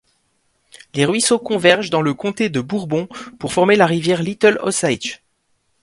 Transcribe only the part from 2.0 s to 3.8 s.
le Comté de Bourbon pour former